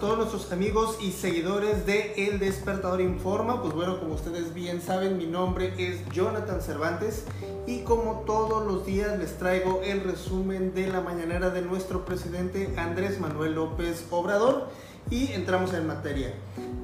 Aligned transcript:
todos 0.00 0.16
nuestros 0.16 0.52
amigos 0.52 0.96
y 1.00 1.10
seguidores 1.10 1.84
de 1.84 2.12
El 2.28 2.38
Despertador 2.38 3.00
Informa. 3.00 3.60
Pues 3.60 3.74
bueno, 3.74 3.98
como 3.98 4.14
ustedes 4.14 4.54
bien 4.54 4.80
saben, 4.80 5.18
mi 5.18 5.26
nombre 5.26 5.74
es 5.76 6.08
Jonathan 6.10 6.62
Cervantes 6.62 7.24
y 7.66 7.80
como 7.80 8.20
todos 8.24 8.64
los 8.64 8.86
días 8.86 9.18
les 9.18 9.38
traigo 9.38 9.80
el 9.82 10.04
resumen 10.04 10.72
de 10.72 10.86
la 10.86 11.00
mañanera 11.00 11.50
de 11.50 11.62
nuestro 11.62 12.04
presidente 12.04 12.72
Andrés 12.76 13.18
Manuel 13.18 13.54
López 13.54 14.04
Obrador 14.10 14.68
y 15.10 15.32
entramos 15.32 15.74
en 15.74 15.86
materia. 15.88 16.32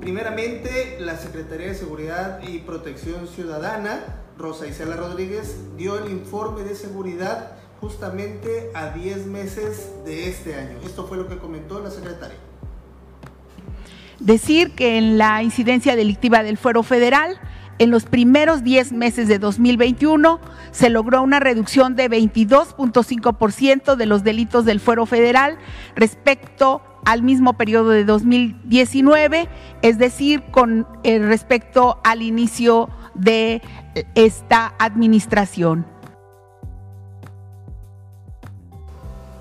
Primeramente, 0.01 0.97
la 0.99 1.17
Secretaría 1.17 1.69
de 1.69 1.75
Seguridad 1.75 2.43
y 2.43 2.59
Protección 2.59 3.29
Ciudadana, 3.29 4.25
Rosa 4.37 4.67
Isela 4.67 4.97
Rodríguez, 4.97 5.57
dio 5.77 5.99
el 5.99 6.11
informe 6.11 6.65
de 6.65 6.75
seguridad 6.75 7.53
justamente 7.81 8.73
a 8.75 8.91
10 8.91 9.27
meses 9.27 9.91
de 10.05 10.29
este 10.29 10.57
año. 10.57 10.79
Esto 10.85 11.07
fue 11.07 11.17
lo 11.17 11.29
que 11.29 11.39
comentó 11.39 11.81
la 11.81 11.91
secretaria. 11.91 12.44
Decir 14.21 14.73
que 14.73 14.99
en 14.99 15.19
la 15.19 15.43
incidencia 15.43 15.97
delictiva 15.97 16.43
del 16.43 16.57
fuero 16.57 16.83
federal, 16.83 17.39
en 17.79 17.91
los 17.91 18.05
primeros 18.05 18.63
10 18.63 18.93
meses 18.93 19.29
de 19.29 19.39
2021 19.39 20.41
se 20.71 20.91
logró 20.91 21.23
una 21.23 21.41
reducción 21.41 21.97
de 21.97 22.09
22.5% 22.09 23.97
de 23.97 24.07
los 24.07 24.23
delitos 24.23 24.65
del 24.65 24.81
fuero 24.81 25.07
federal 25.07 25.59
respecto 25.97 26.83
al 27.05 27.23
mismo 27.23 27.55
periodo 27.55 27.91
de 27.91 28.05
2019, 28.05 29.49
es 29.83 29.99
decir, 29.99 30.43
con 30.51 30.87
eh, 31.03 31.19
respecto 31.19 32.01
al 32.05 32.23
inicio 32.23 32.89
de 33.15 33.61
esta 34.15 34.75
administración. 34.79 35.87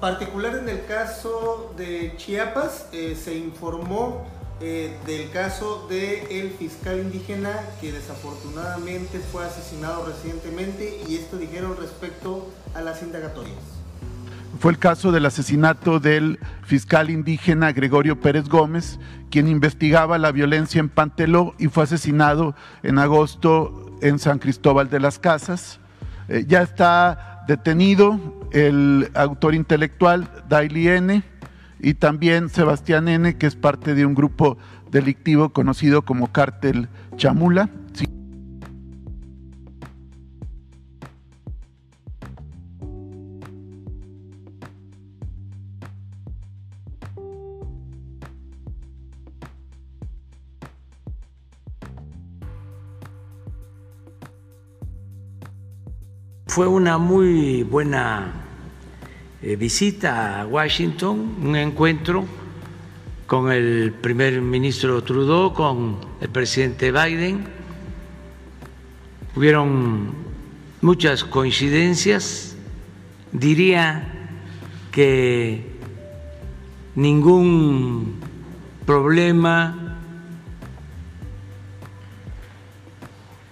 Particular 0.02 0.56
en 0.56 0.68
el 0.68 0.86
caso 0.86 1.74
de 1.78 2.14
Chiapas, 2.18 2.90
eh, 2.92 3.16
se 3.16 3.38
informó 3.38 4.26
eh, 4.66 4.96
del 5.06 5.30
caso 5.32 5.88
del 5.90 6.26
el 6.32 6.52
fiscal 6.52 6.98
indígena 7.00 7.52
que 7.82 7.92
desafortunadamente 7.92 9.20
fue 9.20 9.46
asesinado 9.46 10.06
recientemente 10.06 11.02
y 11.06 11.16
esto 11.16 11.36
dijeron 11.38 11.76
respecto 11.78 12.50
a 12.74 12.82
las 12.82 13.04
indagatorias. 13.04 13.58
Fue 14.60 14.72
el 14.72 14.80
caso 14.80 15.12
del 15.12 15.26
asesinato 15.26 16.00
del 16.00 16.40
fiscal 16.66 17.10
indígena 17.10 17.74
Gregorio 17.74 18.22
Pérez 18.22 18.48
Gómez, 18.48 19.00
quien 19.30 19.50
investigaba 19.50 20.18
la 20.18 20.32
violencia 20.32 20.80
en 20.80 20.88
Panteló 20.88 21.56
y 21.58 21.68
fue 21.68 21.84
asesinado 21.84 22.56
en 22.84 23.00
agosto 23.00 23.98
en 24.02 24.18
San 24.18 24.40
Cristóbal 24.40 24.90
de 24.90 25.02
las 25.02 25.20
Casas. 25.20 25.80
Eh, 26.30 26.46
ya 26.48 26.62
está 26.62 27.44
detenido 27.50 28.18
el 28.54 29.12
autor 29.14 29.56
intelectual 29.56 30.30
Daily 30.48 30.88
N 30.88 31.24
y 31.84 31.96
también 31.96 32.48
Sebastián 32.50 33.10
N, 33.10 33.38
que 33.38 33.46
es 33.46 33.56
parte 33.56 33.94
de 33.94 34.06
un 34.06 34.16
grupo 34.16 34.58
delictivo 34.90 35.50
conocido 35.50 36.04
como 36.04 36.32
Cártel 36.32 36.88
Chamula. 37.18 37.70
Fue 56.48 56.68
una 56.68 57.00
muy 57.00 57.64
buena 57.64 58.43
visita 59.44 60.40
a 60.40 60.46
Washington, 60.48 61.36
un 61.42 61.56
encuentro 61.58 62.26
con 63.28 63.52
el 63.52 63.92
primer 63.92 64.42
ministro 64.42 65.04
Trudeau, 65.04 65.54
con 65.54 65.98
el 66.22 66.30
presidente 66.30 66.94
Biden. 66.94 67.44
Hubieron 69.36 70.14
muchas 70.82 71.26
coincidencias, 71.26 72.56
diría 73.34 74.38
que 74.92 75.74
ningún 76.96 78.20
problema, 78.86 79.98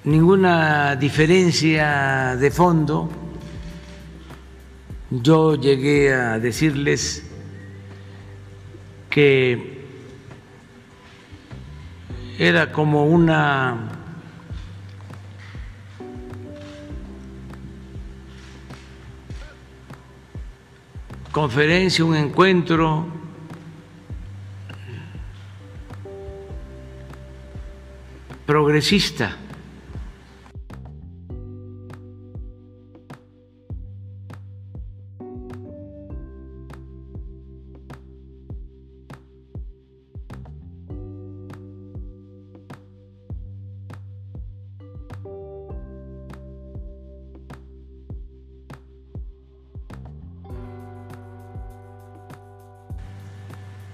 ninguna 0.06 0.96
diferencia 0.96 2.38
de 2.38 2.50
fondo 2.50 3.10
yo 5.12 5.56
llegué 5.56 6.14
a 6.14 6.40
decirles 6.40 7.24
que 9.10 9.82
era 12.40 12.72
como 12.72 13.06
una 13.06 13.90
conferencia, 21.34 22.06
un 22.06 22.16
encuentro 22.16 23.06
progresista. 28.46 29.41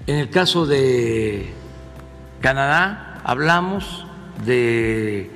En 0.08 0.16
el 0.16 0.30
caso 0.30 0.66
de 0.66 1.52
Canadá, 2.40 3.20
hablamos 3.26 4.06
de 4.46 5.30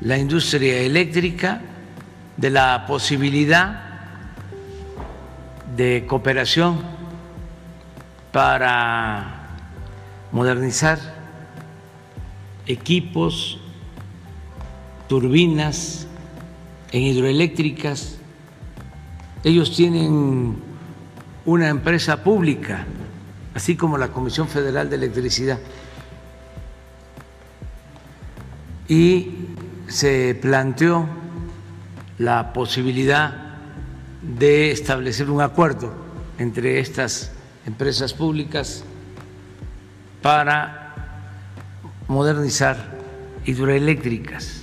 la 0.00 0.16
industria 0.16 0.78
eléctrica, 0.78 1.60
de 2.38 2.48
la 2.48 2.86
posibilidad 2.86 3.82
de 5.76 6.06
cooperación 6.08 6.78
para 8.32 9.58
modernizar 10.32 10.98
equipos, 12.66 13.60
turbinas 15.06 16.06
en 16.92 17.02
hidroeléctricas. 17.02 18.16
Ellos 19.44 19.76
tienen 19.76 20.56
una 21.44 21.68
empresa 21.68 22.24
pública 22.24 22.86
así 23.58 23.74
como 23.74 23.98
la 23.98 24.12
Comisión 24.12 24.46
Federal 24.46 24.88
de 24.88 24.94
Electricidad. 24.94 25.58
Y 28.86 29.48
se 29.88 30.38
planteó 30.40 31.08
la 32.18 32.52
posibilidad 32.52 33.34
de 34.22 34.70
establecer 34.70 35.28
un 35.28 35.40
acuerdo 35.40 35.92
entre 36.38 36.78
estas 36.78 37.32
empresas 37.66 38.14
públicas 38.14 38.84
para 40.22 40.94
modernizar 42.06 42.76
hidroeléctricas. 43.44 44.57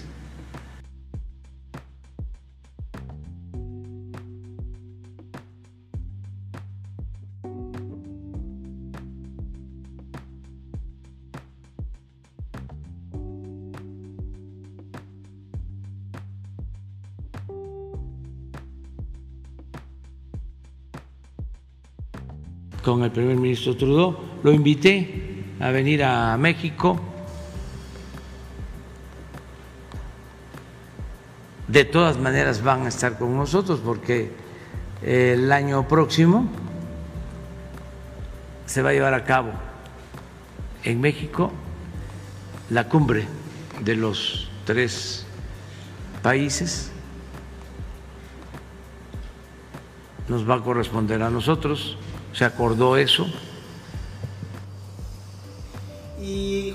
Con 22.85 23.03
el 23.03 23.09
primer 23.09 23.35
ministro 23.35 23.75
Trudeau. 23.75 24.15
Lo 24.43 24.53
invité 24.53 25.43
a 25.59 25.71
venir 25.71 26.03
a 26.03 26.37
México. 26.37 27.01
De 31.67 31.83
todas 31.83 32.19
maneras 32.19 32.61
van 32.61 32.85
a 32.85 32.89
estar 32.89 33.17
con 33.17 33.35
nosotros 33.35 33.81
porque 33.83 34.31
el 35.01 35.51
año 35.51 35.87
próximo 35.87 36.47
se 38.67 38.83
va 38.83 38.91
a 38.91 38.93
llevar 38.93 39.15
a 39.15 39.23
cabo 39.23 39.49
en 40.83 41.01
México 41.01 41.51
la 42.69 42.87
cumbre 42.87 43.25
de 43.81 43.95
los 43.95 44.47
tres 44.63 45.25
países. 46.21 46.91
Nos 50.27 50.47
va 50.47 50.55
a 50.55 50.61
corresponder 50.61 51.23
a 51.23 51.31
nosotros 51.31 51.97
se 52.35 52.45
acordó 52.45 52.97
eso. 52.97 53.25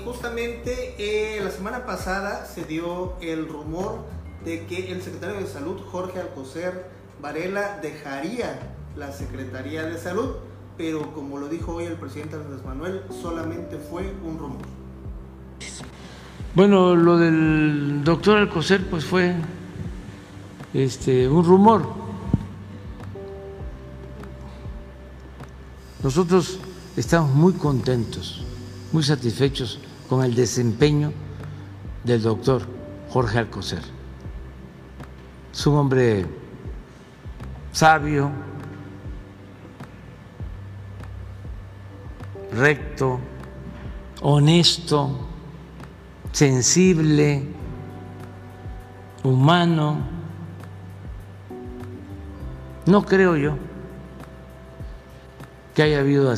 justamente 0.03 0.95
eh, 0.97 1.41
la 1.43 1.51
semana 1.51 1.85
pasada 1.85 2.45
se 2.45 2.63
dio 2.65 3.13
el 3.21 3.47
rumor 3.47 3.99
de 4.43 4.65
que 4.65 4.91
el 4.91 5.01
secretario 5.01 5.39
de 5.39 5.47
Salud, 5.47 5.79
Jorge 5.91 6.19
Alcocer 6.19 6.85
Varela, 7.21 7.79
dejaría 7.81 8.59
la 8.95 9.11
Secretaría 9.11 9.83
de 9.83 9.97
Salud, 9.97 10.35
pero 10.77 11.13
como 11.13 11.37
lo 11.37 11.47
dijo 11.47 11.75
hoy 11.75 11.85
el 11.85 11.93
presidente 11.93 12.35
Andrés 12.35 12.63
Manuel, 12.65 13.01
solamente 13.21 13.77
fue 13.77 14.11
un 14.23 14.37
rumor. 14.37 14.61
Bueno, 16.53 16.95
lo 16.95 17.17
del 17.17 18.03
doctor 18.03 18.37
Alcocer 18.37 18.89
pues 18.89 19.05
fue 19.05 19.35
este, 20.73 21.27
un 21.27 21.45
rumor. 21.45 22.00
Nosotros 26.03 26.57
estamos 26.97 27.31
muy 27.31 27.53
contentos, 27.53 28.43
muy 28.91 29.03
satisfechos 29.03 29.79
con 30.09 30.23
el 30.23 30.33
desempeño 30.33 31.13
del 32.03 32.23
doctor 32.23 32.67
Jorge 33.09 33.37
Alcocer. 33.37 33.83
Es 35.53 35.67
un 35.67 35.75
hombre 35.75 36.25
sabio, 37.71 38.31
recto, 42.51 43.19
honesto, 44.21 45.19
sensible, 46.31 47.45
humano. 49.23 49.99
No 52.87 53.05
creo 53.05 53.37
yo 53.37 53.70
que 55.75 55.83
haya 55.83 55.99
habido 55.99 56.33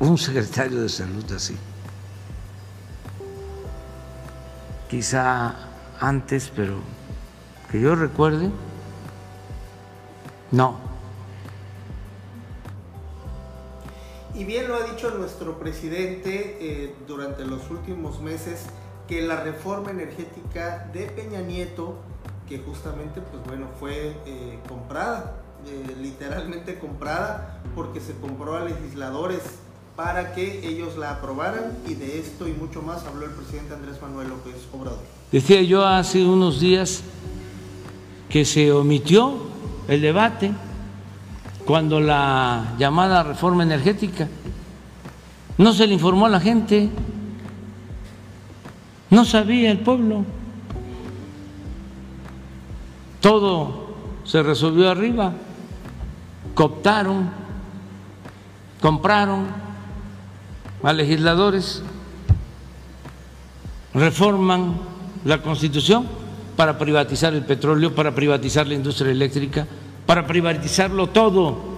un 0.00 0.18
secretario 0.18 0.82
de 0.82 0.88
salud 0.88 1.24
así. 1.32 1.56
Quizá 4.88 5.54
antes, 6.00 6.50
pero 6.54 6.76
que 7.70 7.80
yo 7.80 7.94
recuerde, 7.94 8.50
no. 10.52 10.78
Y 14.34 14.44
bien 14.44 14.68
lo 14.68 14.76
ha 14.76 14.82
dicho 14.82 15.10
nuestro 15.12 15.58
presidente 15.58 16.58
eh, 16.60 16.94
durante 17.06 17.44
los 17.44 17.70
últimos 17.70 18.20
meses 18.20 18.66
que 19.08 19.22
la 19.22 19.42
reforma 19.42 19.90
energética 19.90 20.90
de 20.92 21.06
Peña 21.06 21.40
Nieto, 21.40 21.96
que 22.48 22.58
justamente 22.58 23.20
pues 23.22 23.42
bueno 23.44 23.66
fue 23.80 24.14
eh, 24.26 24.58
comprada, 24.68 25.45
eh, 25.66 25.96
literalmente 26.00 26.78
comprada, 26.78 27.60
porque 27.74 28.00
se 28.00 28.14
compró 28.14 28.56
a 28.56 28.64
legisladores 28.64 29.40
para 29.96 30.34
que 30.34 30.68
ellos 30.68 30.96
la 30.96 31.12
aprobaran 31.12 31.72
y 31.86 31.94
de 31.94 32.18
esto 32.18 32.46
y 32.46 32.52
mucho 32.52 32.82
más 32.82 33.04
habló 33.06 33.24
el 33.24 33.32
presidente 33.32 33.74
Andrés 33.74 34.00
Manuel 34.00 34.28
López 34.28 34.54
Obrador. 34.72 35.02
Decía 35.32 35.62
yo 35.62 35.86
hace 35.86 36.24
unos 36.24 36.60
días 36.60 37.02
que 38.28 38.44
se 38.44 38.70
omitió 38.72 39.34
el 39.88 40.02
debate 40.02 40.52
cuando 41.64 41.98
la 41.98 42.74
llamada 42.78 43.22
reforma 43.22 43.62
energética 43.62 44.28
no 45.58 45.72
se 45.72 45.86
le 45.86 45.94
informó 45.94 46.26
a 46.26 46.28
la 46.28 46.40
gente, 46.40 46.90
no 49.10 49.24
sabía 49.24 49.70
el 49.70 49.78
pueblo, 49.78 50.24
todo 53.20 53.86
se 54.24 54.42
resolvió 54.42 54.90
arriba, 54.90 55.32
cooptaron, 56.54 57.30
compraron 58.80 59.46
a 60.82 60.92
legisladores, 60.92 61.82
reforman 63.94 64.78
la 65.24 65.42
constitución 65.42 66.06
para 66.56 66.78
privatizar 66.78 67.34
el 67.34 67.44
petróleo, 67.44 67.94
para 67.94 68.14
privatizar 68.14 68.66
la 68.66 68.74
industria 68.74 69.10
eléctrica, 69.10 69.66
para 70.06 70.26
privatizarlo 70.26 71.08
todo. 71.08 71.76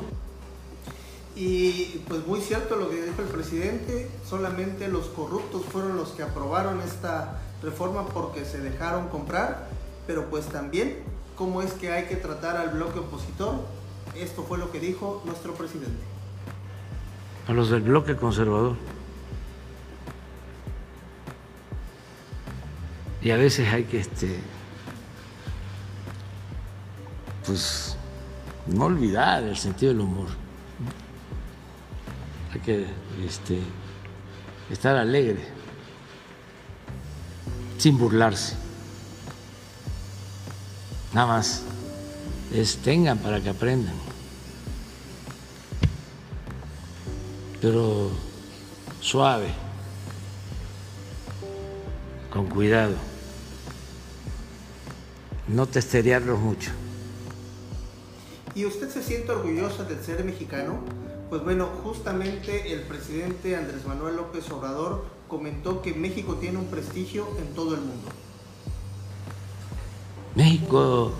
Y 1.34 2.02
pues 2.08 2.26
muy 2.26 2.40
cierto 2.40 2.76
lo 2.76 2.90
que 2.90 3.02
dijo 3.02 3.22
el 3.22 3.28
presidente, 3.28 4.10
solamente 4.28 4.88
los 4.88 5.06
corruptos 5.06 5.62
fueron 5.70 5.96
los 5.96 6.10
que 6.10 6.22
aprobaron 6.22 6.80
esta 6.80 7.40
reforma 7.62 8.06
porque 8.06 8.44
se 8.44 8.58
dejaron 8.58 9.08
comprar, 9.08 9.68
pero 10.06 10.28
pues 10.30 10.46
también 10.46 10.96
cómo 11.36 11.62
es 11.62 11.72
que 11.72 11.92
hay 11.92 12.06
que 12.06 12.16
tratar 12.16 12.56
al 12.56 12.70
bloque 12.70 12.98
opositor. 12.98 13.54
Esto 14.16 14.42
fue 14.42 14.58
lo 14.58 14.70
que 14.70 14.80
dijo 14.80 15.22
nuestro 15.24 15.54
presidente. 15.54 16.02
A 17.46 17.52
los 17.52 17.70
del 17.70 17.82
bloque 17.82 18.16
conservador. 18.16 18.76
Y 23.22 23.30
a 23.30 23.36
veces 23.36 23.72
hay 23.72 23.84
que 23.84 24.00
este, 24.00 24.38
pues 27.44 27.96
no 28.66 28.84
olvidar 28.84 29.42
el 29.42 29.56
sentido 29.56 29.92
del 29.92 30.00
humor. 30.02 30.28
Hay 32.52 32.60
que 32.60 32.86
este, 33.24 33.60
estar 34.70 34.96
alegre, 34.96 35.44
sin 37.78 37.98
burlarse. 37.98 38.56
Nada 41.12 41.26
más 41.26 41.64
es 42.52 42.78
tengan 42.78 43.18
para 43.18 43.40
que 43.40 43.50
aprendan. 43.50 43.94
Pero 47.60 48.10
suave, 49.00 49.48
con 52.30 52.46
cuidado, 52.46 52.94
no 55.48 55.66
testerearlos 55.66 56.38
mucho. 56.38 56.70
¿Y 58.54 58.64
usted 58.64 58.90
se 58.90 59.02
siente 59.02 59.32
orgullosa 59.32 59.84
de 59.84 60.02
ser 60.02 60.24
mexicano? 60.24 60.80
Pues 61.30 61.42
bueno, 61.42 61.68
justamente 61.82 62.72
el 62.72 62.82
presidente 62.82 63.56
Andrés 63.56 63.84
Manuel 63.86 64.16
López 64.16 64.50
Obrador 64.50 65.04
comentó 65.28 65.82
que 65.82 65.92
México 65.94 66.36
tiene 66.36 66.58
un 66.58 66.66
prestigio 66.66 67.26
en 67.38 67.54
todo 67.54 67.74
el 67.74 67.80
mundo. 67.80 68.08
México 70.34 71.12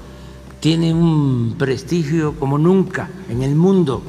tiene 0.61 0.93
un 0.93 1.55
prestigio 1.59 2.35
como 2.39 2.59
nunca 2.59 3.09
en 3.29 3.43
el 3.43 3.55
mundo, 3.55 4.03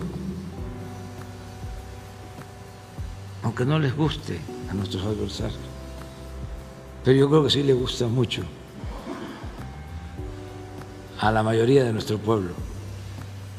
aunque 3.43 3.65
no 3.65 3.79
les 3.79 3.95
guste 3.95 4.39
a 4.69 4.73
nuestros 4.73 5.03
adversarios, 5.05 5.59
pero 7.03 7.17
yo 7.17 7.29
creo 7.29 7.43
que 7.43 7.49
sí 7.49 7.63
les 7.63 7.77
gusta 7.77 8.07
mucho 8.07 8.43
a 11.19 11.31
la 11.31 11.43
mayoría 11.43 11.83
de 11.83 11.93
nuestro 11.93 12.17
pueblo. 12.17 12.51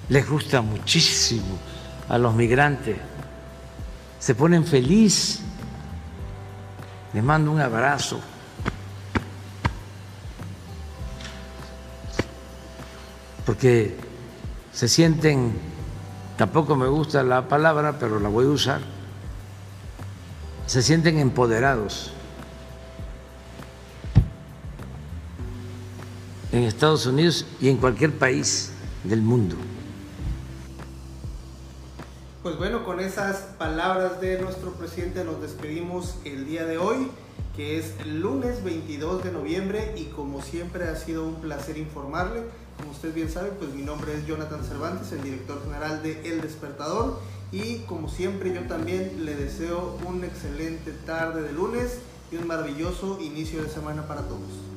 Les 0.08 0.28
gusta 0.28 0.60
muchísimo 0.60 1.58
a 2.08 2.18
los 2.18 2.34
migrantes, 2.34 2.96
se 4.18 4.34
ponen 4.34 4.64
feliz, 4.64 5.40
les 7.12 7.22
mando 7.22 7.52
un 7.52 7.60
abrazo. 7.60 8.20
Porque 13.50 13.96
se 14.72 14.86
sienten, 14.86 15.50
tampoco 16.38 16.76
me 16.76 16.86
gusta 16.86 17.24
la 17.24 17.48
palabra, 17.48 17.98
pero 17.98 18.20
la 18.20 18.28
voy 18.28 18.46
a 18.46 18.50
usar, 18.50 18.80
se 20.66 20.80
sienten 20.82 21.18
empoderados. 21.18 22.12
en 26.52 26.62
Estados 26.62 27.06
Unidos 27.06 27.44
y 27.60 27.70
en 27.70 27.78
cualquier 27.78 28.12
país 28.12 28.70
del 29.02 29.20
mundo. 29.20 29.56
Pues 32.44 32.56
bueno, 32.56 32.84
con 32.84 33.00
esas 33.00 33.38
palabras 33.58 34.20
de 34.20 34.40
nuestro 34.40 34.74
presidente 34.74 35.24
nos 35.24 35.40
despedimos 35.40 36.18
el 36.24 36.46
día 36.46 36.66
de 36.66 36.78
hoy, 36.78 37.10
es 37.60 38.06
lunes 38.06 38.64
22 38.64 39.22
de 39.22 39.32
noviembre 39.32 39.92
y 39.96 40.04
como 40.06 40.40
siempre 40.42 40.88
ha 40.88 40.96
sido 40.96 41.26
un 41.26 41.36
placer 41.36 41.76
informarle. 41.76 42.42
Como 42.78 42.92
usted 42.92 43.14
bien 43.14 43.30
sabe, 43.30 43.50
pues 43.50 43.74
mi 43.74 43.82
nombre 43.82 44.14
es 44.14 44.26
Jonathan 44.26 44.64
Cervantes, 44.64 45.12
el 45.12 45.22
director 45.22 45.62
general 45.62 46.02
de 46.02 46.20
El 46.30 46.40
Despertador 46.40 47.20
y 47.52 47.78
como 47.80 48.08
siempre 48.08 48.54
yo 48.54 48.62
también 48.62 49.24
le 49.24 49.34
deseo 49.34 49.98
una 50.06 50.26
excelente 50.26 50.92
tarde 51.04 51.42
de 51.42 51.52
lunes 51.52 51.98
y 52.32 52.36
un 52.36 52.46
maravilloso 52.46 53.18
inicio 53.20 53.62
de 53.62 53.68
semana 53.68 54.06
para 54.06 54.22
todos. 54.22 54.69